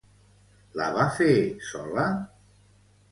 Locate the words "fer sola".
1.17-2.07